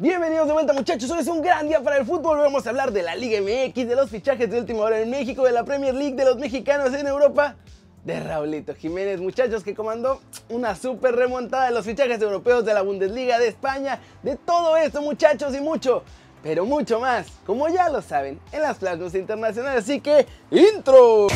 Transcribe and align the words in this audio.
Bienvenidos 0.00 0.46
de 0.46 0.54
vuelta 0.54 0.72
muchachos, 0.72 1.10
hoy 1.10 1.18
es 1.18 1.26
un 1.26 1.42
gran 1.42 1.68
día 1.68 1.82
para 1.82 1.98
el 1.98 2.06
fútbol, 2.06 2.38
vamos 2.38 2.66
a 2.66 2.70
hablar 2.70 2.90
de 2.90 3.02
la 3.02 3.14
Liga 3.14 3.38
MX, 3.42 3.86
de 3.86 3.94
los 3.94 4.08
fichajes 4.08 4.50
de 4.50 4.58
última 4.58 4.80
hora 4.80 4.98
en 4.98 5.10
México, 5.10 5.44
de 5.44 5.52
la 5.52 5.62
Premier 5.62 5.94
League, 5.94 6.14
de 6.14 6.24
los 6.24 6.38
mexicanos 6.38 6.94
en 6.94 7.06
Europa, 7.06 7.56
de 8.06 8.18
Raulito 8.18 8.74
Jiménez, 8.74 9.20
muchachos 9.20 9.62
que 9.62 9.74
comandó 9.74 10.22
una 10.48 10.74
super 10.74 11.14
remontada 11.14 11.66
de 11.66 11.72
los 11.72 11.84
fichajes 11.84 12.18
europeos 12.22 12.64
de 12.64 12.72
la 12.72 12.80
Bundesliga 12.80 13.38
de 13.38 13.48
España, 13.48 14.00
de 14.22 14.36
todo 14.36 14.74
esto 14.78 15.02
muchachos 15.02 15.54
y 15.54 15.60
mucho, 15.60 16.02
pero 16.42 16.64
mucho 16.64 16.98
más, 16.98 17.26
como 17.44 17.68
ya 17.68 17.90
lo 17.90 18.00
saben, 18.00 18.40
en 18.52 18.62
las 18.62 18.78
plazas 18.78 19.14
internacionales, 19.14 19.84
así 19.84 20.00
que 20.00 20.26
intro. 20.50 21.26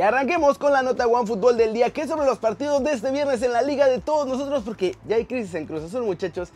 Y 0.00 0.02
arranquemos 0.02 0.56
con 0.56 0.72
la 0.72 0.80
nota 0.80 1.06
One 1.06 1.26
Fútbol 1.26 1.58
del 1.58 1.74
día, 1.74 1.90
que 1.90 2.00
es 2.00 2.08
sobre 2.08 2.24
los 2.24 2.38
partidos 2.38 2.82
de 2.82 2.92
este 2.92 3.10
viernes 3.10 3.42
en 3.42 3.52
la 3.52 3.60
liga 3.60 3.86
de 3.86 3.98
todos 3.98 4.26
nosotros, 4.26 4.62
porque 4.64 4.96
ya 5.06 5.16
hay 5.16 5.26
crisis 5.26 5.54
en 5.54 5.66
Cruz 5.66 5.82
Azul, 5.82 6.04
muchachos. 6.04 6.48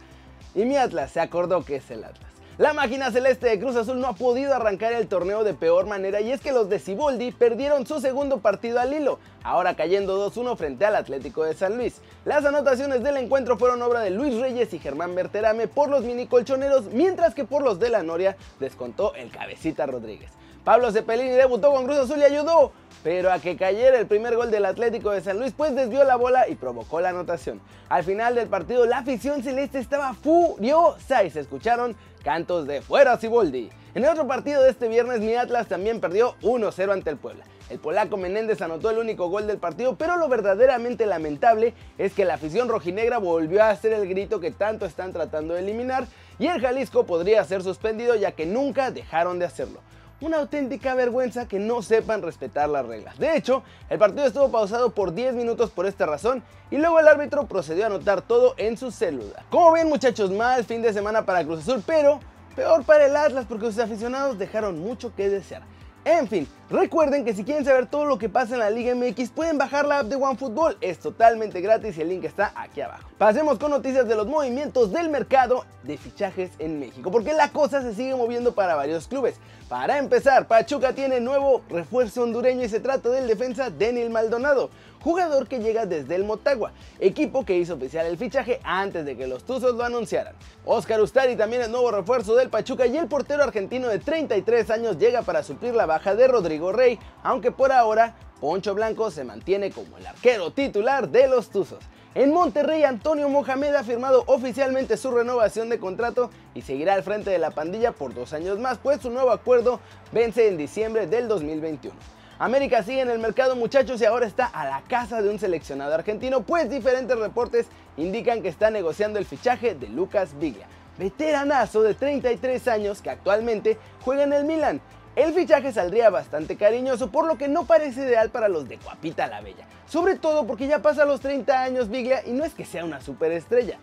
Y 0.54 0.64
mi 0.64 0.78
Atlas 0.78 1.10
se 1.10 1.20
acordó 1.20 1.62
que 1.62 1.76
es 1.76 1.90
el 1.90 2.04
Atlas. 2.04 2.32
La 2.56 2.72
máquina 2.72 3.10
celeste 3.10 3.46
de 3.48 3.60
Cruz 3.60 3.76
Azul 3.76 4.00
no 4.00 4.06
ha 4.06 4.14
podido 4.14 4.54
arrancar 4.54 4.94
el 4.94 5.08
torneo 5.08 5.44
de 5.44 5.52
peor 5.52 5.84
manera 5.84 6.22
y 6.22 6.32
es 6.32 6.40
que 6.40 6.52
los 6.52 6.70
de 6.70 6.78
Ciboldi 6.78 7.32
perdieron 7.32 7.86
su 7.86 8.00
segundo 8.00 8.38
partido 8.38 8.80
al 8.80 8.94
hilo, 8.94 9.18
ahora 9.42 9.76
cayendo 9.76 10.26
2-1 10.30 10.56
frente 10.56 10.86
al 10.86 10.96
Atlético 10.96 11.44
de 11.44 11.52
San 11.52 11.76
Luis. 11.76 12.00
Las 12.24 12.46
anotaciones 12.46 13.02
del 13.02 13.18
encuentro 13.18 13.58
fueron 13.58 13.82
obra 13.82 14.00
de 14.00 14.08
Luis 14.08 14.40
Reyes 14.40 14.72
y 14.72 14.78
Germán 14.78 15.14
Berterame 15.14 15.68
por 15.68 15.90
los 15.90 16.02
mini 16.04 16.28
colchoneros, 16.28 16.86
mientras 16.86 17.34
que 17.34 17.44
por 17.44 17.62
los 17.62 17.78
de 17.78 17.90
la 17.90 18.02
Noria 18.02 18.38
descontó 18.58 19.14
el 19.16 19.30
cabecita 19.30 19.84
Rodríguez. 19.84 20.30
Pablo 20.64 20.90
Cepelini 20.90 21.32
debutó 21.32 21.72
con 21.72 21.84
Cruz 21.84 21.98
Azul 21.98 22.20
y 22.20 22.24
ayudó, 22.24 22.72
pero 23.02 23.30
a 23.30 23.38
que 23.38 23.54
cayera 23.54 23.98
el 23.98 24.06
primer 24.06 24.34
gol 24.34 24.50
del 24.50 24.64
Atlético 24.64 25.10
de 25.10 25.20
San 25.20 25.38
Luis, 25.38 25.52
pues 25.54 25.74
desvió 25.74 26.04
la 26.04 26.16
bola 26.16 26.48
y 26.48 26.54
provocó 26.54 27.02
la 27.02 27.10
anotación. 27.10 27.60
Al 27.90 28.02
final 28.02 28.34
del 28.34 28.48
partido, 28.48 28.86
la 28.86 28.98
afición 28.98 29.42
celeste 29.42 29.78
estaba 29.78 30.14
furiosa 30.14 31.22
y 31.22 31.28
se 31.28 31.40
escucharon 31.40 31.94
cantos 32.22 32.66
de 32.66 32.80
fuera 32.80 33.18
Ciboldi. 33.18 33.68
En 33.94 34.06
otro 34.06 34.26
partido 34.26 34.62
de 34.62 34.70
este 34.70 34.88
viernes, 34.88 35.20
mi 35.20 35.34
Atlas 35.34 35.68
también 35.68 36.00
perdió 36.00 36.34
1-0 36.40 36.92
ante 36.94 37.10
el 37.10 37.18
Puebla. 37.18 37.44
El 37.68 37.78
polaco 37.78 38.16
Menéndez 38.16 38.62
anotó 38.62 38.88
el 38.88 38.96
único 38.96 39.28
gol 39.28 39.46
del 39.46 39.58
partido, 39.58 39.96
pero 39.96 40.16
lo 40.16 40.28
verdaderamente 40.28 41.04
lamentable 41.04 41.74
es 41.98 42.14
que 42.14 42.24
la 42.24 42.34
afición 42.34 42.68
rojinegra 42.68 43.18
volvió 43.18 43.62
a 43.62 43.68
hacer 43.68 43.92
el 43.92 44.08
grito 44.08 44.40
que 44.40 44.50
tanto 44.50 44.86
están 44.86 45.12
tratando 45.12 45.52
de 45.52 45.60
eliminar 45.60 46.06
y 46.38 46.46
el 46.46 46.60
Jalisco 46.60 47.04
podría 47.04 47.44
ser 47.44 47.62
suspendido 47.62 48.14
ya 48.16 48.32
que 48.32 48.46
nunca 48.46 48.90
dejaron 48.90 49.38
de 49.38 49.44
hacerlo 49.44 49.80
una 50.24 50.38
auténtica 50.38 50.94
vergüenza 50.94 51.46
que 51.46 51.58
no 51.58 51.82
sepan 51.82 52.22
respetar 52.22 52.68
las 52.68 52.86
reglas. 52.86 53.18
De 53.18 53.36
hecho, 53.36 53.62
el 53.90 53.98
partido 53.98 54.26
estuvo 54.26 54.50
pausado 54.50 54.94
por 54.94 55.14
10 55.14 55.34
minutos 55.34 55.70
por 55.70 55.86
esta 55.86 56.06
razón 56.06 56.42
y 56.70 56.78
luego 56.78 56.98
el 56.98 57.08
árbitro 57.08 57.46
procedió 57.46 57.84
a 57.84 57.86
anotar 57.88 58.22
todo 58.22 58.54
en 58.56 58.78
su 58.78 58.90
celular. 58.90 59.44
Como 59.50 59.72
ven 59.72 59.88
muchachos, 59.88 60.30
mal 60.30 60.64
fin 60.64 60.80
de 60.80 60.92
semana 60.92 61.26
para 61.26 61.44
Cruz 61.44 61.60
Azul, 61.60 61.82
pero 61.86 62.20
peor 62.56 62.84
para 62.84 63.06
el 63.06 63.16
Atlas 63.16 63.44
porque 63.46 63.66
sus 63.66 63.78
aficionados 63.78 64.38
dejaron 64.38 64.78
mucho 64.78 65.14
que 65.14 65.28
desear. 65.28 65.62
En 66.06 66.28
fin, 66.28 66.46
recuerden 66.68 67.24
que 67.24 67.32
si 67.32 67.44
quieren 67.44 67.64
saber 67.64 67.86
todo 67.86 68.04
lo 68.04 68.18
que 68.18 68.28
pasa 68.28 68.52
en 68.52 68.60
la 68.60 68.68
Liga 68.68 68.94
MX 68.94 69.30
pueden 69.30 69.56
bajar 69.56 69.86
la 69.86 70.00
app 70.00 70.06
de 70.08 70.16
OneFootball, 70.16 70.76
es 70.82 70.98
totalmente 70.98 71.62
gratis 71.62 71.96
y 71.96 72.02
el 72.02 72.10
link 72.10 72.24
está 72.24 72.52
aquí 72.54 72.82
abajo. 72.82 73.08
Pasemos 73.16 73.58
con 73.58 73.70
noticias 73.70 74.06
de 74.06 74.14
los 74.14 74.26
movimientos 74.26 74.92
del 74.92 75.08
mercado 75.08 75.64
de 75.82 75.96
fichajes 75.96 76.50
en 76.58 76.78
México, 76.78 77.10
porque 77.10 77.32
la 77.32 77.48
cosa 77.48 77.80
se 77.80 77.94
sigue 77.94 78.14
moviendo 78.14 78.54
para 78.54 78.74
varios 78.74 79.08
clubes. 79.08 79.36
Para 79.70 79.96
empezar, 79.96 80.46
Pachuca 80.46 80.92
tiene 80.92 81.20
nuevo 81.20 81.62
refuerzo 81.70 82.24
hondureño 82.24 82.64
y 82.64 82.68
se 82.68 82.80
trata 82.80 83.08
del 83.08 83.26
defensa 83.26 83.70
Daniel 83.70 84.10
Maldonado, 84.10 84.68
jugador 85.04 85.46
que 85.48 85.58
llega 85.58 85.84
desde 85.84 86.14
el 86.14 86.24
Motagua, 86.24 86.72
equipo 86.98 87.44
que 87.44 87.58
hizo 87.58 87.74
oficial 87.74 88.06
el 88.06 88.16
fichaje 88.16 88.58
antes 88.64 89.04
de 89.04 89.18
que 89.18 89.26
los 89.26 89.44
Tuzos 89.44 89.74
lo 89.74 89.84
anunciaran. 89.84 90.34
Oscar 90.64 90.98
Ustari 91.02 91.36
también 91.36 91.60
es 91.60 91.68
nuevo 91.68 91.90
refuerzo 91.90 92.34
del 92.34 92.48
Pachuca 92.48 92.86
y 92.86 92.96
el 92.96 93.06
portero 93.06 93.42
argentino 93.42 93.88
de 93.88 93.98
33 93.98 94.70
años 94.70 94.96
llega 94.96 95.20
para 95.20 95.42
suplir 95.42 95.74
la 95.74 95.84
baja 95.84 96.14
de 96.14 96.26
Rodrigo 96.26 96.72
Rey, 96.72 96.98
aunque 97.22 97.52
por 97.52 97.70
ahora 97.70 98.16
Poncho 98.40 98.74
Blanco 98.74 99.10
se 99.10 99.24
mantiene 99.24 99.70
como 99.70 99.98
el 99.98 100.06
arquero 100.06 100.52
titular 100.52 101.10
de 101.10 101.28
los 101.28 101.50
Tuzos. 101.50 101.84
En 102.14 102.32
Monterrey, 102.32 102.84
Antonio 102.84 103.28
Mohamed 103.28 103.74
ha 103.74 103.84
firmado 103.84 104.24
oficialmente 104.26 104.96
su 104.96 105.10
renovación 105.10 105.68
de 105.68 105.78
contrato 105.78 106.30
y 106.54 106.62
seguirá 106.62 106.94
al 106.94 107.02
frente 107.02 107.28
de 107.28 107.38
la 107.38 107.50
pandilla 107.50 107.92
por 107.92 108.14
dos 108.14 108.32
años 108.32 108.58
más, 108.58 108.78
pues 108.78 109.02
su 109.02 109.10
nuevo 109.10 109.32
acuerdo 109.32 109.80
vence 110.12 110.48
en 110.48 110.56
diciembre 110.56 111.06
del 111.06 111.28
2021. 111.28 111.94
América 112.38 112.82
sigue 112.82 113.00
en 113.00 113.10
el 113.10 113.20
mercado 113.20 113.54
muchachos 113.54 114.00
y 114.00 114.04
ahora 114.04 114.26
está 114.26 114.46
a 114.46 114.64
la 114.64 114.82
casa 114.88 115.22
de 115.22 115.30
un 115.30 115.38
seleccionado 115.38 115.94
argentino, 115.94 116.42
pues 116.42 116.68
diferentes 116.68 117.16
reportes 117.16 117.66
indican 117.96 118.42
que 118.42 118.48
está 118.48 118.70
negociando 118.70 119.20
el 119.20 119.24
fichaje 119.24 119.76
de 119.76 119.88
Lucas 119.88 120.36
Viglia, 120.36 120.66
veteranazo 120.98 121.82
de 121.82 121.94
33 121.94 122.66
años 122.66 123.02
que 123.02 123.10
actualmente 123.10 123.78
juega 124.00 124.24
en 124.24 124.32
el 124.32 124.44
Milan. 124.44 124.80
El 125.14 125.32
fichaje 125.32 125.72
saldría 125.72 126.10
bastante 126.10 126.56
cariñoso, 126.56 127.12
por 127.12 127.24
lo 127.24 127.38
que 127.38 127.46
no 127.46 127.66
parece 127.66 128.00
ideal 128.00 128.30
para 128.30 128.48
los 128.48 128.68
de 128.68 128.78
Guapita 128.78 129.28
la 129.28 129.40
Bella. 129.40 129.64
Sobre 129.86 130.16
todo 130.16 130.44
porque 130.44 130.66
ya 130.66 130.82
pasa 130.82 131.04
los 131.04 131.20
30 131.20 131.62
años 131.62 131.88
Biglia 131.88 132.26
y 132.26 132.32
no 132.32 132.44
es 132.44 132.52
que 132.52 132.64
sea 132.64 132.84
una 132.84 133.00
superestrella. 133.00 133.78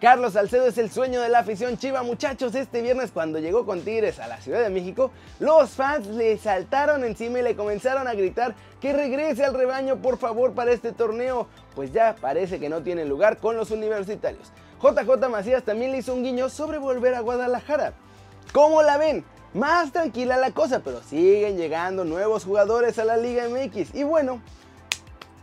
Carlos 0.00 0.32
Salcedo 0.32 0.66
es 0.66 0.78
el 0.78 0.90
sueño 0.90 1.20
de 1.20 1.28
la 1.28 1.40
afición 1.40 1.76
chiva, 1.76 2.02
muchachos. 2.02 2.54
Este 2.54 2.80
viernes 2.80 3.10
cuando 3.12 3.38
llegó 3.38 3.66
con 3.66 3.82
Tigres 3.82 4.18
a 4.18 4.28
la 4.28 4.40
Ciudad 4.40 4.62
de 4.62 4.70
México, 4.70 5.10
los 5.40 5.72
fans 5.72 6.06
le 6.06 6.38
saltaron 6.38 7.04
encima 7.04 7.40
y 7.40 7.42
le 7.42 7.54
comenzaron 7.54 8.08
a 8.08 8.14
gritar 8.14 8.54
que 8.80 8.94
regrese 8.94 9.44
al 9.44 9.52
rebaño 9.52 9.96
por 9.96 10.16
favor 10.16 10.54
para 10.54 10.72
este 10.72 10.92
torneo, 10.92 11.48
pues 11.74 11.92
ya 11.92 12.16
parece 12.18 12.58
que 12.58 12.70
no 12.70 12.82
tiene 12.82 13.04
lugar 13.04 13.36
con 13.36 13.58
los 13.58 13.70
universitarios. 13.70 14.50
JJ 14.82 15.28
Macías 15.28 15.64
también 15.64 15.92
le 15.92 15.98
hizo 15.98 16.14
un 16.14 16.24
guiño 16.24 16.48
sobre 16.48 16.78
volver 16.78 17.14
a 17.14 17.20
Guadalajara. 17.20 17.92
¿Cómo 18.54 18.82
la 18.82 18.96
ven? 18.96 19.22
más 19.52 19.92
tranquila 19.92 20.36
la 20.36 20.52
cosa, 20.52 20.80
pero 20.80 21.02
siguen 21.02 21.56
llegando 21.56 22.04
nuevos 22.04 22.44
jugadores 22.44 22.98
a 22.98 23.04
la 23.04 23.16
Liga 23.16 23.48
MX. 23.48 23.94
Y 23.94 24.04
bueno, 24.04 24.40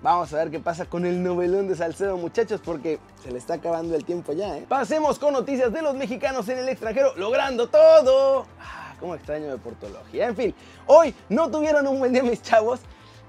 vamos 0.01 0.33
a 0.33 0.37
ver 0.37 0.51
qué 0.51 0.59
pasa 0.59 0.85
con 0.85 1.05
el 1.05 1.21
novelón 1.23 1.67
de 1.67 1.75
Salcedo, 1.75 2.17
muchachos, 2.17 2.61
porque 2.63 2.99
se 3.23 3.31
le 3.31 3.37
está 3.37 3.55
acabando 3.55 3.95
el 3.95 4.05
tiempo 4.05 4.33
ya, 4.33 4.57
¿eh? 4.57 4.65
Pasemos 4.67 5.19
con 5.19 5.33
noticias 5.33 5.71
de 5.71 5.81
los 5.81 5.95
mexicanos 5.95 6.47
en 6.49 6.59
el 6.59 6.69
extranjero, 6.69 7.15
logrando 7.15 7.67
todo. 7.67 8.45
Ah, 8.59 8.95
cómo 8.99 9.15
extraño 9.15 9.47
de 9.47 9.57
portología. 9.57 10.27
En 10.27 10.35
fin, 10.35 10.55
hoy 10.85 11.13
no 11.29 11.49
tuvieron 11.49 11.87
un 11.87 11.99
buen 11.99 12.13
día 12.13 12.23
mis 12.23 12.41
chavos. 12.41 12.79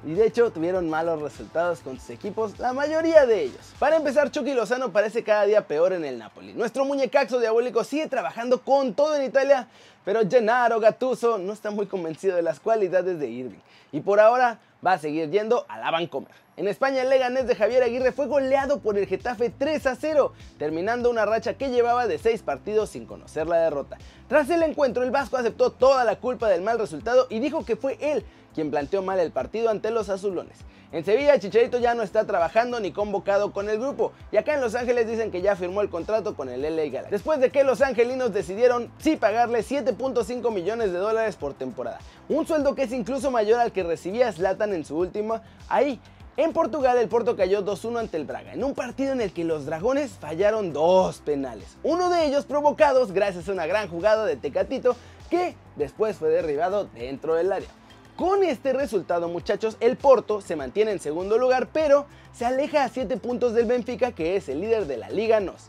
Y 0.05 0.15
de 0.15 0.27
hecho 0.27 0.53
tuvieron 0.53 0.89
malos 0.89 1.21
resultados 1.21 1.81
con 1.81 1.99
sus 1.99 2.11
equipos, 2.11 2.57
la 2.61 2.73
mayoría 2.73 3.27
de 3.27 3.43
ellos. 3.43 3.75
Para 3.81 3.97
empezar, 3.97 4.31
Chucky 4.31 4.55
Lozano 4.55 4.93
parece 4.93 5.25
cada 5.25 5.45
día 5.45 5.67
peor 5.67 5.93
en 5.93 6.05
el 6.05 6.19
Napoli. 6.19 6.55
Nuestro 6.55 6.85
muñecaxo 6.85 7.41
diabólico 7.41 7.83
sigue 7.83 8.07
trabajando 8.07 8.63
con 8.63 8.95
todo 8.95 9.17
en 9.17 9.25
Italia, 9.25 9.67
pero 10.05 10.21
Gennaro 10.31 10.79
Gattuso 10.79 11.37
no 11.39 11.53
está 11.53 11.73
muy 11.73 11.87
convencido 11.87 12.37
de 12.37 12.43
las 12.43 12.61
cualidades 12.61 13.19
de 13.19 13.29
Irving 13.29 13.59
y 13.91 14.01
por 14.01 14.21
ahora 14.21 14.61
va 14.87 14.93
a 14.93 14.99
seguir 14.99 15.31
yendo 15.31 15.67
a 15.69 15.79
la 15.79 15.91
Vancomer. 15.91 16.48
En 16.59 16.67
España, 16.67 17.03
el 17.03 17.09
Leganés 17.09 17.47
de 17.47 17.55
Javier 17.55 17.85
Aguirre 17.85 18.11
fue 18.11 18.27
goleado 18.27 18.81
por 18.81 18.99
el 18.99 19.07
Getafe 19.07 19.49
3 19.49 19.87
a 19.87 19.95
0, 19.95 20.33
terminando 20.59 21.09
una 21.09 21.25
racha 21.25 21.55
que 21.55 21.71
llevaba 21.71 22.09
de 22.09 22.19
6 22.19 22.43
partidos 22.43 22.91
sin 22.91 23.07
conocer 23.07 23.47
la 23.47 23.59
derrota. 23.59 23.97
Tras 24.27 24.51
el 24.51 24.65
encuentro, 24.65 25.05
el 25.05 25.13
Vasco 25.13 25.37
aceptó 25.37 25.71
toda 25.71 26.03
la 26.03 26.17
culpa 26.17 26.49
del 26.49 26.63
mal 26.63 26.81
resultado 26.81 27.29
y 27.31 27.39
dijo 27.39 27.65
que 27.65 27.77
fue 27.77 27.97
él 28.01 28.25
quien 28.57 28.73
planteó 28.73 29.03
mal 29.03 29.21
el 29.21 29.31
partido 29.31 29.71
ante 29.71 29.93
los 29.93 30.09
azulones. 30.09 30.59
En 30.91 31.05
Sevilla, 31.05 31.39
Chicharito 31.39 31.79
ya 31.79 31.95
no 31.95 32.03
está 32.03 32.25
trabajando 32.25 32.81
ni 32.81 32.91
convocado 32.91 33.53
con 33.53 33.69
el 33.69 33.79
grupo, 33.79 34.11
y 34.33 34.37
acá 34.37 34.55
en 34.55 34.61
Los 34.61 34.75
Ángeles 34.75 35.07
dicen 35.07 35.31
que 35.31 35.43
ya 35.43 35.55
firmó 35.55 35.81
el 35.81 35.91
contrato 35.91 36.35
con 36.35 36.49
el 36.49 36.63
LA 36.63 36.87
Galaxy. 36.87 37.11
Después 37.13 37.39
de 37.39 37.51
que 37.51 37.63
los 37.63 37.83
angelinos 37.83 38.33
decidieron 38.33 38.91
sí 38.99 39.15
pagarle 39.15 39.61
7.5 39.61 40.53
millones 40.53 40.91
de 40.91 40.99
dólares 40.99 41.37
por 41.37 41.55
temporada, 41.55 42.01
un 42.29 42.49
sueldo 42.49 42.75
que 42.75 42.83
es 42.83 42.93
incluso 42.93 43.31
mayor 43.31 43.61
al 43.61 43.71
que 43.71 43.85
recibía 43.85 44.33
Zlatan 44.33 44.75
en 44.75 44.85
su 44.85 44.97
última, 44.97 45.43
ahí 45.69 46.01
en 46.39 46.53
Portugal 46.53 46.97
el 46.99 47.09
Porto 47.09 47.37
cayó 47.37 47.65
2-1 47.65 47.99
ante 47.99 48.17
el 48.17 48.25
Braga, 48.25 48.53
en 48.53 48.63
un 48.63 48.73
partido 48.73 49.13
en 49.13 49.21
el 49.21 49.33
que 49.33 49.43
los 49.43 49.67
dragones 49.67 50.13
fallaron 50.13 50.73
dos 50.73 51.19
penales, 51.19 51.77
uno 51.83 52.11
de 52.11 52.27
ellos 52.27 52.47
provocados 52.47 53.11
gracias 53.11 53.49
a 53.49 53.53
una 53.53 53.67
gran 53.67 53.89
jugada 53.89 54.25
de 54.25 54.37
Tecatito 54.37 54.95
que 55.29 55.57
después 55.75 56.17
fue 56.17 56.29
derribado 56.29 56.85
dentro 56.95 57.35
del 57.35 57.53
área. 57.53 57.69
Con 58.15 58.45
este 58.45 58.73
resultado, 58.73 59.29
muchachos, 59.29 59.77
el 59.81 59.97
Porto 59.97 60.41
se 60.41 60.55
mantiene 60.55 60.93
en 60.93 61.01
segundo 61.01 61.39
lugar, 61.39 61.71
pero 61.73 62.07
se 62.33 62.47
aleja 62.47 62.85
a 62.85 62.89
7 62.89 63.17
puntos 63.17 63.53
del 63.53 63.67
Benfica, 63.67 64.13
que 64.13 64.37
es 64.37 64.49
el 64.49 64.61
líder 64.61 64.87
de 64.87 64.97
la 64.97 65.11
Liga 65.11 65.41
NOS. 65.41 65.67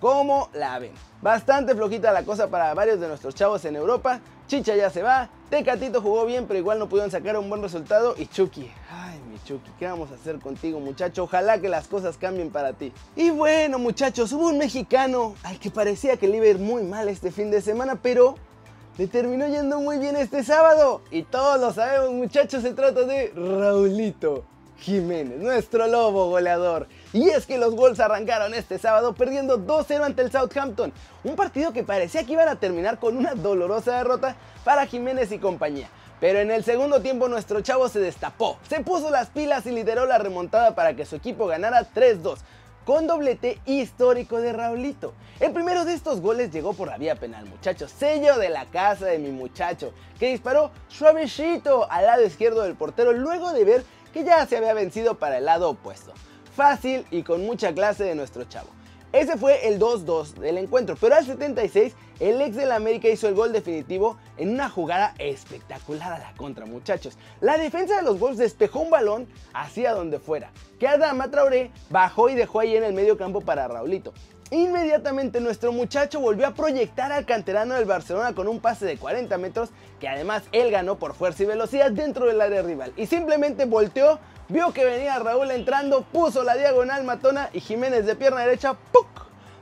¿Cómo 0.00 0.48
la 0.52 0.78
ven? 0.78 0.92
Bastante 1.22 1.74
flojita 1.74 2.12
la 2.12 2.24
cosa 2.24 2.48
para 2.48 2.72
varios 2.74 3.00
de 3.00 3.08
nuestros 3.08 3.34
chavos 3.34 3.64
en 3.64 3.74
Europa. 3.74 4.20
Chicha 4.46 4.76
ya 4.76 4.90
se 4.90 5.02
va, 5.02 5.28
Tecatito 5.50 6.00
jugó 6.00 6.24
bien, 6.24 6.46
pero 6.46 6.58
igual 6.58 6.78
no 6.78 6.88
pudieron 6.88 7.10
sacar 7.10 7.36
un 7.36 7.48
buen 7.48 7.62
resultado. 7.62 8.14
Y 8.16 8.26
Chucky, 8.26 8.70
ay 8.90 9.13
mi 9.34 9.40
Chucky, 9.44 9.70
¿qué 9.78 9.86
vamos 9.86 10.10
a 10.12 10.14
hacer 10.14 10.38
contigo 10.38 10.78
muchacho? 10.78 11.24
Ojalá 11.24 11.58
que 11.60 11.68
las 11.68 11.88
cosas 11.88 12.16
cambien 12.16 12.50
para 12.50 12.72
ti. 12.72 12.92
Y 13.16 13.30
bueno 13.30 13.78
muchachos, 13.78 14.32
hubo 14.32 14.48
un 14.48 14.58
mexicano 14.58 15.34
al 15.42 15.58
que 15.58 15.70
parecía 15.70 16.16
que 16.16 16.28
le 16.28 16.36
iba 16.36 16.46
a 16.46 16.50
ir 16.50 16.58
muy 16.58 16.84
mal 16.84 17.08
este 17.08 17.32
fin 17.32 17.50
de 17.50 17.60
semana, 17.60 17.96
pero 18.00 18.36
le 18.96 19.08
terminó 19.08 19.48
yendo 19.48 19.80
muy 19.80 19.98
bien 19.98 20.16
este 20.16 20.44
sábado. 20.44 21.02
Y 21.10 21.24
todos 21.24 21.60
lo 21.60 21.72
sabemos, 21.72 22.12
muchachos, 22.12 22.62
se 22.62 22.74
trata 22.74 23.02
de 23.02 23.32
Raulito 23.34 24.44
Jiménez, 24.78 25.40
nuestro 25.40 25.88
lobo 25.88 26.28
goleador. 26.30 26.86
Y 27.12 27.28
es 27.30 27.44
que 27.44 27.58
los 27.58 27.74
Wolves 27.74 27.98
arrancaron 27.98 28.54
este 28.54 28.78
sábado 28.78 29.14
perdiendo 29.14 29.58
2-0 29.58 30.04
ante 30.04 30.22
el 30.22 30.30
Southampton, 30.30 30.92
un 31.24 31.34
partido 31.34 31.72
que 31.72 31.82
parecía 31.82 32.24
que 32.24 32.34
iban 32.34 32.48
a 32.48 32.56
terminar 32.56 33.00
con 33.00 33.16
una 33.16 33.34
dolorosa 33.34 33.96
derrota 33.96 34.36
para 34.64 34.86
Jiménez 34.86 35.32
y 35.32 35.38
compañía. 35.38 35.88
Pero 36.20 36.38
en 36.38 36.50
el 36.50 36.64
segundo 36.64 37.00
tiempo 37.00 37.28
nuestro 37.28 37.60
chavo 37.60 37.88
se 37.88 38.00
destapó, 38.00 38.58
se 38.68 38.80
puso 38.80 39.10
las 39.10 39.28
pilas 39.30 39.66
y 39.66 39.72
lideró 39.72 40.06
la 40.06 40.18
remontada 40.18 40.74
para 40.74 40.94
que 40.94 41.04
su 41.04 41.16
equipo 41.16 41.46
ganara 41.46 41.86
3-2 41.94 42.38
con 42.84 43.06
doblete 43.06 43.60
histórico 43.66 44.40
de 44.40 44.52
Raulito. 44.52 45.14
El 45.40 45.52
primero 45.52 45.84
de 45.84 45.94
estos 45.94 46.20
goles 46.20 46.52
llegó 46.52 46.74
por 46.74 46.88
la 46.88 46.98
vía 46.98 47.16
penal, 47.16 47.46
muchachos. 47.46 47.90
Sello 47.90 48.38
de 48.38 48.50
la 48.50 48.66
casa 48.66 49.06
de 49.06 49.18
mi 49.18 49.30
muchacho, 49.30 49.92
que 50.18 50.30
disparó 50.30 50.70
suavecito 50.88 51.90
al 51.90 52.06
lado 52.06 52.24
izquierdo 52.24 52.62
del 52.62 52.74
portero 52.74 53.12
luego 53.12 53.52
de 53.52 53.64
ver 53.64 53.84
que 54.12 54.24
ya 54.24 54.46
se 54.46 54.56
había 54.56 54.74
vencido 54.74 55.18
para 55.18 55.38
el 55.38 55.46
lado 55.46 55.70
opuesto. 55.70 56.12
Fácil 56.54 57.04
y 57.10 57.22
con 57.22 57.44
mucha 57.44 57.74
clase 57.74 58.04
de 58.04 58.14
nuestro 58.14 58.44
chavo. 58.44 58.68
Ese 59.14 59.36
fue 59.36 59.68
el 59.68 59.78
2-2 59.78 60.34
del 60.40 60.58
encuentro, 60.58 60.96
pero 61.00 61.14
al 61.14 61.24
76 61.24 61.94
el 62.18 62.40
ex 62.40 62.56
del 62.56 62.72
América 62.72 63.08
hizo 63.08 63.28
el 63.28 63.36
gol 63.36 63.52
definitivo 63.52 64.18
en 64.36 64.50
una 64.50 64.68
jugada 64.68 65.14
espectacular 65.20 66.14
a 66.14 66.18
la 66.18 66.34
contra, 66.34 66.66
muchachos. 66.66 67.16
La 67.40 67.56
defensa 67.56 67.94
de 67.94 68.02
los 68.02 68.18
Wolves 68.18 68.38
despejó 68.38 68.80
un 68.80 68.90
balón 68.90 69.28
hacia 69.52 69.94
donde 69.94 70.18
fuera, 70.18 70.50
que 70.80 70.88
Adama 70.88 71.30
Traoré 71.30 71.70
bajó 71.90 72.28
y 72.28 72.34
dejó 72.34 72.58
ahí 72.58 72.74
en 72.74 72.82
el 72.82 72.92
medio 72.92 73.16
campo 73.16 73.40
para 73.40 73.68
Raulito. 73.68 74.12
Inmediatamente 74.50 75.40
nuestro 75.40 75.72
muchacho 75.72 76.20
volvió 76.20 76.46
a 76.46 76.54
proyectar 76.54 77.10
al 77.12 77.24
canterano 77.24 77.74
del 77.74 77.86
Barcelona 77.86 78.34
con 78.34 78.46
un 78.46 78.60
pase 78.60 78.84
de 78.84 78.98
40 78.98 79.38
metros 79.38 79.70
que 79.98 80.08
además 80.08 80.42
él 80.52 80.70
ganó 80.70 80.96
por 80.96 81.14
fuerza 81.14 81.42
y 81.42 81.46
velocidad 81.46 81.90
dentro 81.90 82.26
del 82.26 82.40
área 82.40 82.62
rival 82.62 82.92
y 82.96 83.06
simplemente 83.06 83.64
volteó 83.64 84.18
vio 84.48 84.72
que 84.72 84.84
venía 84.84 85.18
Raúl 85.18 85.50
entrando, 85.50 86.02
puso 86.02 86.44
la 86.44 86.56
diagonal 86.56 87.04
matona 87.04 87.48
y 87.52 87.60
Jiménez 87.60 88.04
de 88.04 88.14
pierna 88.14 88.40
derecha, 88.40 88.74
¡puc! 88.92 89.06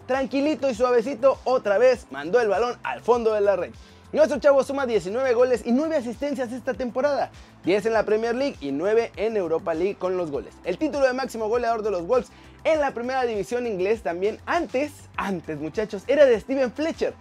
Tranquilito 0.06 0.68
y 0.68 0.74
suavecito, 0.74 1.38
otra 1.44 1.78
vez 1.78 2.06
mandó 2.10 2.40
el 2.40 2.48
balón 2.48 2.76
al 2.82 3.00
fondo 3.00 3.32
de 3.32 3.40
la 3.40 3.54
red. 3.54 3.70
Nuestro 4.12 4.38
chavo 4.38 4.62
suma 4.62 4.84
19 4.84 5.32
goles 5.32 5.62
y 5.64 5.72
9 5.72 5.96
asistencias 5.96 6.52
esta 6.52 6.74
temporada, 6.74 7.30
10 7.64 7.86
en 7.86 7.92
la 7.94 8.04
Premier 8.04 8.34
League 8.34 8.56
y 8.60 8.70
9 8.70 9.10
en 9.16 9.38
Europa 9.38 9.72
League 9.72 9.96
con 9.98 10.18
los 10.18 10.30
goles. 10.30 10.52
El 10.64 10.76
título 10.76 11.06
de 11.06 11.14
máximo 11.14 11.48
goleador 11.48 11.82
de 11.82 11.92
los 11.92 12.06
Wolves 12.06 12.28
en 12.64 12.80
la 12.80 12.92
primera 12.92 13.24
división 13.24 13.66
inglés 13.66 14.02
también 14.02 14.38
antes, 14.44 14.92
antes 15.16 15.58
muchachos, 15.58 16.02
era 16.08 16.26
de 16.26 16.38
Steven 16.38 16.70
Fletcher. 16.72 17.14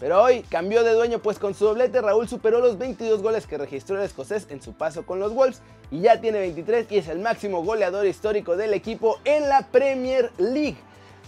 Pero 0.00 0.20
hoy 0.20 0.42
cambió 0.50 0.82
de 0.82 0.94
dueño 0.94 1.20
pues 1.20 1.38
con 1.38 1.54
su 1.54 1.64
doblete 1.64 2.00
Raúl 2.00 2.28
superó 2.28 2.58
los 2.58 2.76
22 2.76 3.22
goles 3.22 3.46
que 3.46 3.56
registró 3.56 3.96
el 3.96 4.02
escocés 4.02 4.48
en 4.50 4.60
su 4.60 4.72
paso 4.72 5.06
con 5.06 5.20
los 5.20 5.32
Wolves 5.32 5.62
y 5.92 6.00
ya 6.00 6.20
tiene 6.20 6.40
23 6.40 6.90
y 6.90 6.98
es 6.98 7.06
el 7.06 7.20
máximo 7.20 7.62
goleador 7.62 8.04
histórico 8.04 8.56
del 8.56 8.74
equipo 8.74 9.20
en 9.24 9.48
la 9.48 9.68
Premier 9.68 10.32
League. 10.38 10.78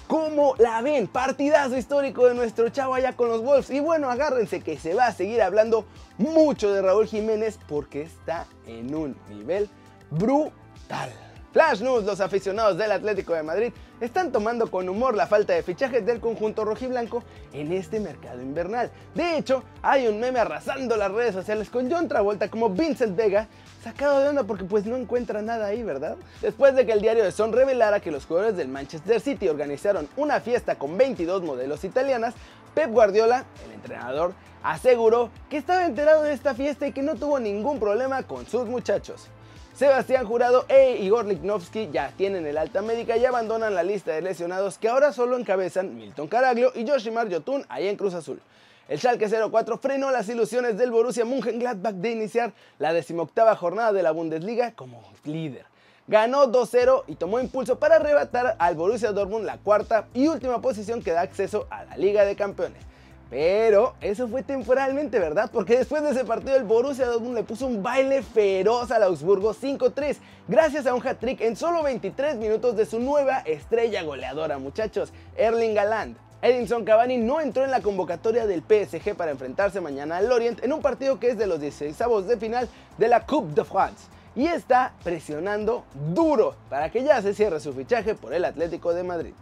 ¿Cómo 0.06 0.54
la 0.58 0.82
ven? 0.82 1.06
Partidazo 1.06 1.76
histórico 1.76 2.26
de 2.26 2.34
nuestro 2.34 2.68
chavo 2.68 2.94
allá 2.94 3.14
con 3.14 3.28
los 3.28 3.42
Wolves. 3.42 3.70
Y 3.70 3.80
bueno, 3.80 4.10
agárrense 4.10 4.60
que 4.60 4.78
se 4.78 4.94
va 4.94 5.06
a 5.06 5.12
seguir 5.12 5.40
hablando 5.40 5.86
mucho 6.18 6.72
de 6.72 6.82
Raúl 6.82 7.06
Jiménez 7.06 7.58
porque 7.66 8.02
está 8.02 8.46
en 8.66 8.94
un 8.94 9.16
nivel 9.30 9.68
brutal. 10.10 11.10
Flash 11.54 11.82
News, 11.82 12.02
los 12.02 12.20
aficionados 12.20 12.76
del 12.76 12.90
Atlético 12.90 13.32
de 13.32 13.44
Madrid 13.44 13.72
están 14.00 14.32
tomando 14.32 14.72
con 14.72 14.88
humor 14.88 15.14
la 15.14 15.28
falta 15.28 15.52
de 15.52 15.62
fichajes 15.62 16.04
del 16.04 16.18
conjunto 16.18 16.64
rojiblanco 16.64 17.22
en 17.52 17.72
este 17.72 18.00
mercado 18.00 18.42
invernal. 18.42 18.90
De 19.14 19.38
hecho, 19.38 19.62
hay 19.80 20.08
un 20.08 20.18
meme 20.18 20.40
arrasando 20.40 20.96
las 20.96 21.12
redes 21.12 21.32
sociales 21.32 21.70
con 21.70 21.88
John 21.88 22.08
Travolta 22.08 22.50
como 22.50 22.70
Vincent 22.70 23.14
Vega, 23.14 23.46
sacado 23.84 24.18
de 24.18 24.30
onda 24.30 24.42
porque 24.42 24.64
pues 24.64 24.84
no 24.84 24.96
encuentra 24.96 25.42
nada 25.42 25.66
ahí, 25.66 25.84
¿verdad? 25.84 26.16
Después 26.42 26.74
de 26.74 26.86
que 26.86 26.92
el 26.92 27.00
diario 27.00 27.22
de 27.22 27.30
Son 27.30 27.52
revelara 27.52 28.00
que 28.00 28.10
los 28.10 28.26
jugadores 28.26 28.56
del 28.56 28.66
Manchester 28.66 29.20
City 29.20 29.48
organizaron 29.48 30.08
una 30.16 30.40
fiesta 30.40 30.74
con 30.74 30.98
22 30.98 31.44
modelos 31.44 31.84
italianas, 31.84 32.34
Pep 32.74 32.90
Guardiola, 32.90 33.44
el 33.64 33.74
entrenador, 33.74 34.34
aseguró 34.64 35.30
que 35.48 35.58
estaba 35.58 35.86
enterado 35.86 36.24
de 36.24 36.32
esta 36.32 36.52
fiesta 36.52 36.88
y 36.88 36.92
que 36.92 37.02
no 37.02 37.14
tuvo 37.14 37.38
ningún 37.38 37.78
problema 37.78 38.24
con 38.24 38.44
sus 38.44 38.66
muchachos. 38.66 39.28
Sebastián 39.74 40.24
Jurado 40.24 40.66
e 40.68 40.98
Igor 40.98 41.26
Lignovsky 41.26 41.90
ya 41.92 42.12
tienen 42.16 42.46
el 42.46 42.58
alta 42.58 42.80
médica 42.80 43.16
y 43.16 43.24
abandonan 43.24 43.74
la 43.74 43.82
lista 43.82 44.12
de 44.12 44.22
lesionados 44.22 44.78
que 44.78 44.88
ahora 44.88 45.12
solo 45.12 45.36
encabezan 45.36 45.96
Milton 45.96 46.28
Caraglio 46.28 46.70
y 46.76 46.84
Yoshimar 46.84 47.28
Yotun 47.28 47.66
ahí 47.68 47.88
en 47.88 47.96
Cruz 47.96 48.14
Azul. 48.14 48.40
El 48.88 49.00
Schalke 49.00 49.28
04 49.28 49.78
frenó 49.78 50.12
las 50.12 50.28
ilusiones 50.28 50.78
del 50.78 50.92
Borussia 50.92 51.24
Mönchengladbach 51.24 51.94
de 51.94 52.12
iniciar 52.12 52.52
la 52.78 52.92
decimoctava 52.92 53.56
jornada 53.56 53.92
de 53.92 54.04
la 54.04 54.12
Bundesliga 54.12 54.70
como 54.76 55.02
líder. 55.24 55.66
Ganó 56.06 56.46
2-0 56.46 57.02
y 57.08 57.16
tomó 57.16 57.40
impulso 57.40 57.80
para 57.80 57.96
arrebatar 57.96 58.54
al 58.60 58.76
Borussia 58.76 59.10
Dortmund 59.10 59.44
la 59.44 59.58
cuarta 59.58 60.06
y 60.14 60.28
última 60.28 60.60
posición 60.60 61.02
que 61.02 61.10
da 61.10 61.22
acceso 61.22 61.66
a 61.70 61.82
la 61.82 61.96
Liga 61.96 62.24
de 62.24 62.36
Campeones. 62.36 62.93
Pero 63.30 63.94
eso 64.00 64.28
fue 64.28 64.42
temporalmente, 64.42 65.18
¿verdad? 65.18 65.50
Porque 65.52 65.78
después 65.78 66.02
de 66.02 66.10
ese 66.10 66.24
partido 66.24 66.56
el 66.56 66.64
Borussia 66.64 67.06
Dortmund 67.06 67.34
le 67.34 67.42
puso 67.42 67.66
un 67.66 67.82
baile 67.82 68.22
feroz 68.22 68.90
al 68.90 69.02
Augsburgo 69.02 69.54
5-3, 69.54 70.16
gracias 70.46 70.86
a 70.86 70.94
un 70.94 71.06
hat-trick 71.06 71.40
en 71.40 71.56
solo 71.56 71.82
23 71.82 72.36
minutos 72.36 72.76
de 72.76 72.86
su 72.86 73.00
nueva 73.00 73.38
estrella 73.40 74.02
goleadora, 74.02 74.58
muchachos, 74.58 75.12
Erling 75.36 75.78
Haaland. 75.78 76.16
Edinson 76.42 76.84
Cavani 76.84 77.16
no 77.16 77.40
entró 77.40 77.64
en 77.64 77.70
la 77.70 77.80
convocatoria 77.80 78.46
del 78.46 78.62
PSG 78.62 79.14
para 79.16 79.30
enfrentarse 79.30 79.80
mañana 79.80 80.18
al 80.18 80.28
Lorient 80.28 80.62
en 80.62 80.74
un 80.74 80.82
partido 80.82 81.18
que 81.18 81.30
es 81.30 81.38
de 81.38 81.46
los 81.46 81.58
16 81.58 81.96
de 82.26 82.36
final 82.36 82.68
de 82.98 83.08
la 83.08 83.24
Coupe 83.24 83.54
de 83.54 83.64
France 83.64 84.08
y 84.36 84.46
está 84.46 84.92
presionando 85.02 85.84
duro 86.12 86.54
para 86.68 86.90
que 86.90 87.02
ya 87.02 87.22
se 87.22 87.32
cierre 87.32 87.60
su 87.60 87.72
fichaje 87.72 88.14
por 88.14 88.34
el 88.34 88.44
Atlético 88.44 88.92
de 88.92 89.04
Madrid. 89.04 89.32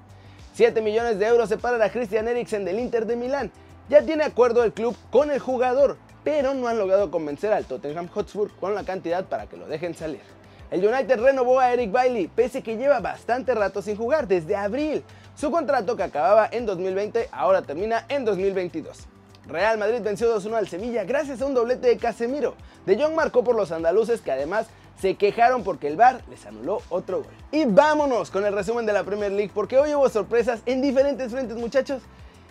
7 0.54 0.80
millones 0.80 1.18
de 1.18 1.26
euros 1.26 1.48
separan 1.48 1.82
a 1.82 1.90
Christian 1.90 2.28
Eriksen 2.28 2.64
del 2.64 2.78
Inter 2.78 3.04
de 3.04 3.16
Milán 3.16 3.50
ya 3.92 4.00
tiene 4.00 4.24
acuerdo 4.24 4.64
el 4.64 4.72
club 4.72 4.96
con 5.10 5.30
el 5.30 5.38
jugador, 5.38 5.98
pero 6.24 6.54
no 6.54 6.66
han 6.66 6.78
logrado 6.78 7.10
convencer 7.10 7.52
al 7.52 7.66
Tottenham 7.66 8.08
Hotspur 8.08 8.50
con 8.58 8.74
la 8.74 8.84
cantidad 8.84 9.26
para 9.26 9.44
que 9.44 9.58
lo 9.58 9.66
dejen 9.66 9.94
salir. 9.94 10.22
El 10.70 10.82
United 10.82 11.20
renovó 11.20 11.60
a 11.60 11.74
Eric 11.74 11.92
Bailey, 11.92 12.26
pese 12.26 12.62
que 12.62 12.78
lleva 12.78 13.00
bastante 13.00 13.54
rato 13.54 13.82
sin 13.82 13.98
jugar, 13.98 14.26
desde 14.26 14.56
abril. 14.56 15.04
Su 15.36 15.50
contrato 15.50 15.94
que 15.94 16.04
acababa 16.04 16.48
en 16.50 16.64
2020 16.64 17.28
ahora 17.32 17.60
termina 17.60 18.06
en 18.08 18.24
2022. 18.24 19.08
Real 19.46 19.76
Madrid 19.76 20.00
venció 20.00 20.34
2-1 20.34 20.54
al 20.54 20.68
Sevilla 20.68 21.04
gracias 21.04 21.42
a 21.42 21.44
un 21.44 21.52
doblete 21.52 21.88
de 21.88 21.98
Casemiro. 21.98 22.54
De 22.86 22.96
Jong 22.96 23.14
marcó 23.14 23.44
por 23.44 23.56
los 23.56 23.72
andaluces 23.72 24.22
que 24.22 24.32
además 24.32 24.68
se 24.98 25.16
quejaron 25.16 25.64
porque 25.64 25.88
el 25.88 25.96
VAR 25.96 26.22
les 26.30 26.46
anuló 26.46 26.80
otro 26.88 27.18
gol. 27.18 27.32
Y 27.50 27.66
vámonos 27.66 28.30
con 28.30 28.46
el 28.46 28.54
resumen 28.54 28.86
de 28.86 28.94
la 28.94 29.04
Premier 29.04 29.32
League 29.32 29.50
porque 29.52 29.76
hoy 29.76 29.94
hubo 29.94 30.08
sorpresas 30.08 30.62
en 30.64 30.80
diferentes 30.80 31.30
frentes 31.30 31.58
muchachos. 31.58 32.00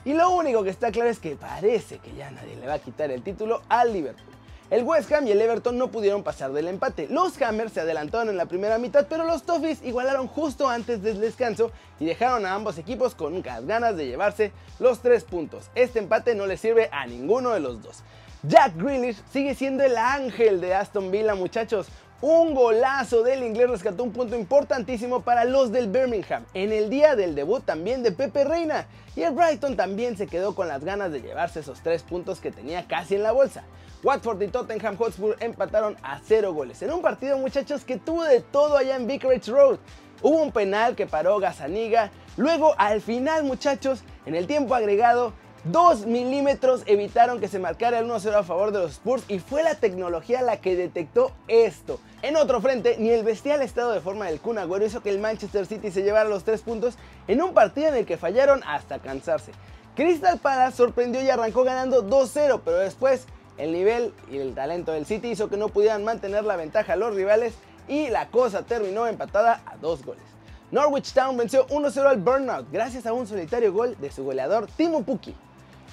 Y 0.04 0.14
lo 0.14 0.32
único 0.32 0.64
que 0.64 0.72
está 0.72 0.92
claro 0.92 1.10
es 1.10 1.20
que 1.20 1.36
parece 1.36 2.00
que 2.00 2.14
ya 2.16 2.32
nadie 2.32 2.56
le 2.56 2.68
va 2.68 2.74
a 2.74 2.80
quitar 2.80 3.12
el 3.12 3.22
título 3.22 3.62
al 3.70 3.94
Liverpool. 3.94 4.32
El 4.72 4.84
West 4.84 5.12
Ham 5.12 5.28
y 5.28 5.32
el 5.32 5.42
Everton 5.42 5.78
no 5.78 5.92
pudieron 5.92 6.24
pasar 6.24 6.54
del 6.54 6.70
empate. 6.70 7.08
Los 7.10 7.40
Hammers 7.42 7.74
se 7.74 7.82
adelantaron 7.82 8.30
en 8.30 8.38
la 8.38 8.46
primera 8.46 8.78
mitad, 8.78 9.06
pero 9.10 9.26
los 9.26 9.44
Toffees 9.44 9.84
igualaron 9.84 10.28
justo 10.28 10.70
antes 10.70 11.04
del 11.04 11.20
descanso 11.20 11.72
y 12.00 12.06
dejaron 12.06 12.46
a 12.46 12.54
ambos 12.54 12.78
equipos 12.78 13.14
con 13.14 13.42
ganas 13.42 13.98
de 13.98 14.08
llevarse 14.08 14.54
los 14.80 15.02
tres 15.02 15.26
puntos. 15.26 15.70
Este 15.76 16.00
empate 16.00 16.36
no 16.36 16.48
le 16.48 16.56
sirve 16.56 16.88
a 16.94 17.06
ninguno 17.06 17.50
de 17.50 17.60
los 17.60 17.84
dos. 17.84 18.04
Jack 18.44 18.76
Grealish 18.78 19.22
sigue 19.30 19.56
siendo 19.56 19.84
el 19.84 19.98
ángel 19.98 20.62
de 20.62 20.74
Aston 20.74 21.12
Villa, 21.12 21.36
muchachos. 21.36 21.88
Un 22.22 22.54
golazo 22.54 23.24
del 23.24 23.42
inglés 23.42 23.68
rescató 23.68 24.04
un 24.04 24.12
punto 24.12 24.36
importantísimo 24.36 25.24
para 25.24 25.44
los 25.44 25.72
del 25.72 25.88
Birmingham 25.88 26.46
en 26.54 26.72
el 26.72 26.88
día 26.92 27.16
del 27.16 27.34
debut 27.34 27.66
también 27.66 28.04
de 28.04 28.12
Pepe 28.12 28.44
Reina. 28.44 28.86
Y 29.16 29.24
el 29.24 29.34
Brighton 29.34 29.76
también 29.76 30.16
se 30.16 30.28
quedó 30.28 30.54
con 30.54 30.68
las 30.68 30.84
ganas 30.84 31.12
de 31.12 31.24
llevarse 31.24 31.62
esos 31.62 31.82
tres 31.82 32.04
puntos 32.04 32.40
que 32.40 32.52
tenía 32.52 32.88
casi 32.88 33.16
en 33.16 33.24
la 33.24 33.32
bolsa. 33.32 33.64
Watford 34.04 34.40
y 34.44 34.50
Tottenham 34.50 34.98
Hotspur 34.98 35.36
empataron 35.40 35.98
a 36.04 36.20
cero 36.24 36.54
goles 36.54 36.80
en 36.84 36.92
un 36.92 37.02
partido 37.02 37.40
muchachos 37.40 37.84
que 37.86 37.98
tuvo 37.98 38.24
de 38.24 38.42
todo 38.42 38.78
allá 38.78 38.98
en 38.98 39.08
Vicarage 39.08 39.52
Road. 39.52 39.80
Hubo 40.22 40.44
un 40.44 40.52
penal 40.52 40.96
que 40.96 41.08
paró 41.08 41.40
Gazaniga. 41.40 42.12
Luego 42.38 42.76
al 42.78 43.02
final 43.02 43.46
muchachos, 43.46 44.04
en 44.28 44.36
el 44.36 44.46
tiempo 44.46 44.76
agregado, 44.76 45.34
2 45.66 46.08
milímetros 46.08 46.82
evitaron 46.88 47.40
que 47.40 47.48
se 47.48 47.60
marcara 47.60 48.00
el 48.00 48.08
1-0 48.08 48.34
a 48.34 48.42
favor 48.42 48.72
de 48.72 48.80
los 48.80 48.94
Spurs 48.94 49.24
y 49.28 49.38
fue 49.38 49.62
la 49.62 49.76
tecnología 49.76 50.42
la 50.42 50.58
que 50.58 50.76
detectó 50.76 51.32
esto. 51.48 52.00
En 52.24 52.36
otro 52.36 52.62
frente, 52.62 52.96
ni 52.98 53.12
el 53.12 53.24
bestial 53.24 53.62
estado 53.62 53.92
de 53.92 54.02
forma 54.02 54.26
del 54.26 54.40
Kun 54.40 54.58
Agüero 54.58 54.86
hizo 54.86 55.02
que 55.02 55.12
el 55.12 55.20
Manchester 55.20 55.68
City 55.68 55.92
se 55.92 56.02
llevara 56.02 56.28
los 56.28 56.46
3 56.46 56.62
puntos 56.62 56.96
en 57.28 57.44
un 57.44 57.54
partido 57.54 57.90
en 57.90 57.96
el 57.96 58.06
que 58.08 58.18
fallaron 58.18 58.64
hasta 58.66 58.98
cansarse. 58.98 59.52
Crystal 59.96 60.40
Palace 60.40 60.78
sorprendió 60.78 61.22
y 61.22 61.30
arrancó 61.30 61.64
ganando 61.64 62.10
2-0, 62.10 62.62
pero 62.66 62.80
después 62.80 63.28
el 63.60 63.72
nivel 63.72 64.16
y 64.32 64.38
el 64.40 64.56
talento 64.56 64.94
del 64.94 65.06
City 65.06 65.30
hizo 65.30 65.48
que 65.48 65.58
no 65.58 65.70
pudieran 65.70 66.04
mantener 66.04 66.44
la 66.44 66.56
ventaja 66.56 66.94
a 66.94 66.96
los 66.96 67.14
rivales 67.14 67.54
y 67.88 68.10
la 68.10 68.30
cosa 68.30 68.64
terminó 68.64 69.06
empatada 69.06 69.62
a 69.68 69.78
2 69.78 70.06
goles. 70.06 70.24
Norwich 70.72 71.14
Town 71.14 71.38
venció 71.38 71.68
1-0 71.68 72.04
al 72.08 72.18
Burnout 72.18 72.72
gracias 72.72 73.06
a 73.06 73.14
un 73.14 73.28
solitario 73.28 73.72
gol 73.72 73.96
de 74.00 74.12
su 74.12 74.24
goleador 74.24 74.66
Timo 74.76 75.04
Pukki. 75.04 75.36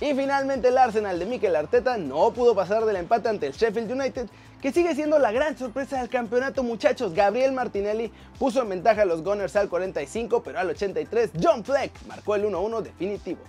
Y 0.00 0.14
finalmente 0.14 0.68
el 0.68 0.78
Arsenal 0.78 1.18
de 1.18 1.26
Mikel 1.26 1.56
Arteta 1.56 1.96
no 1.96 2.30
pudo 2.32 2.54
pasar 2.54 2.84
del 2.84 2.94
empate 2.94 3.28
ante 3.28 3.48
el 3.48 3.52
Sheffield 3.52 3.90
United, 3.90 4.28
que 4.62 4.70
sigue 4.70 4.94
siendo 4.94 5.18
la 5.18 5.32
gran 5.32 5.58
sorpresa 5.58 5.98
del 5.98 6.08
campeonato 6.08 6.62
muchachos. 6.62 7.14
Gabriel 7.14 7.50
Martinelli 7.50 8.12
puso 8.38 8.62
en 8.62 8.68
ventaja 8.68 9.02
a 9.02 9.04
los 9.04 9.24
Gunners 9.24 9.56
al 9.56 9.68
45, 9.68 10.42
pero 10.44 10.60
al 10.60 10.70
83 10.70 11.32
John 11.42 11.64
Fleck 11.64 11.90
marcó 12.06 12.36
el 12.36 12.44
1-1 12.44 12.80
definitivo. 12.82 13.40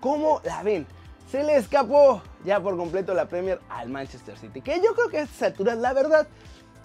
¿Cómo 0.00 0.40
la 0.44 0.62
ven? 0.62 0.86
Se 1.30 1.44
le 1.44 1.56
escapó 1.56 2.22
ya 2.42 2.58
por 2.58 2.78
completo 2.78 3.12
la 3.12 3.26
Premier 3.26 3.60
al 3.68 3.90
Manchester 3.90 4.38
City, 4.38 4.62
que 4.62 4.80
yo 4.80 4.94
creo 4.94 5.10
que 5.10 5.18
a 5.18 5.22
estas 5.22 5.42
alturas 5.42 5.76
la 5.76 5.92
verdad 5.92 6.26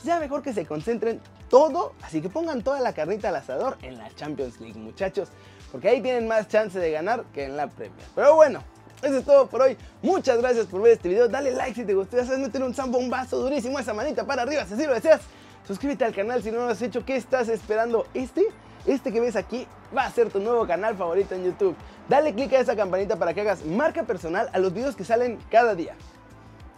ya 0.04 0.20
mejor 0.20 0.42
que 0.42 0.52
se 0.52 0.66
concentren 0.66 1.22
todo, 1.50 1.94
así 2.02 2.22
que 2.22 2.28
pongan 2.28 2.62
toda 2.62 2.82
la 2.82 2.92
carnita 2.92 3.30
al 3.30 3.38
asador 3.38 3.78
en 3.84 3.98
la 3.98 4.14
Champions 4.16 4.60
League, 4.60 4.78
muchachos, 4.78 5.30
porque 5.72 5.88
ahí 5.88 6.02
tienen 6.02 6.28
más 6.28 6.50
chance 6.50 6.78
de 6.78 6.92
ganar 6.92 7.24
que 7.34 7.46
en 7.46 7.56
la 7.56 7.68
Premier. 7.68 8.06
Pero 8.16 8.36
bueno, 8.36 8.62
eso 9.04 9.18
es 9.18 9.26
todo 9.26 9.48
por 9.48 9.62
hoy. 9.62 9.78
Muchas 10.02 10.38
gracias 10.40 10.66
por 10.66 10.82
ver 10.82 10.94
este 10.94 11.10
video. 11.10 11.28
Dale 11.28 11.52
like 11.52 11.76
si 11.76 11.86
te 11.86 11.94
gustó. 11.94 12.18
Ya 12.18 12.26
sabes 12.26 12.40
meter 12.40 12.64
un 12.64 12.74
zambombazo 12.74 13.38
durísimo 13.38 13.78
esa 13.80 13.94
manita 13.94 14.26
para 14.26 14.44
arriba 14.44 14.66
si 14.66 14.74
así 14.74 14.86
lo 14.86 14.94
deseas. 14.94 15.22
Suscríbete 15.68 16.06
al 16.06 16.14
canal 16.14 16.42
si 16.42 16.52
no 16.52 16.60
lo 16.60 16.70
has 16.70 16.82
hecho. 16.82 17.06
¿Qué 17.06 17.16
estás 17.16 17.50
esperando? 17.50 18.06
Este, 18.14 18.46
este 18.86 19.12
que 19.12 19.20
ves 19.20 19.36
aquí 19.36 19.68
va 19.96 20.06
a 20.06 20.12
ser 20.12 20.30
tu 20.30 20.40
nuevo 20.40 20.66
canal 20.66 20.96
favorito 20.96 21.36
en 21.36 21.46
YouTube. 21.46 21.76
Dale 22.10 22.34
click 22.34 22.54
a 22.54 22.60
esa 22.60 22.76
campanita 22.76 23.18
para 23.18 23.34
que 23.34 23.42
hagas 23.42 23.66
marca 23.66 24.04
personal 24.04 24.50
a 24.54 24.60
los 24.60 24.74
videos 24.74 24.96
que 24.96 25.06
salen 25.06 25.40
cada 25.50 25.76
día. 25.76 25.96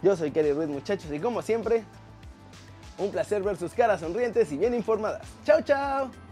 Yo 0.02 0.16
soy 0.16 0.30
Kelly 0.30 0.52
Ruiz, 0.52 0.68
muchachos, 0.68 1.10
y 1.10 1.18
como 1.18 1.42
siempre, 1.42 1.82
un 2.98 3.10
placer 3.10 3.42
ver 3.42 3.56
sus 3.56 3.72
caras 3.72 4.00
sonrientes 4.00 4.52
y 4.52 4.58
bien 4.58 4.74
informadas. 4.74 5.26
¡Chao, 5.44 5.62
chao! 5.62 6.25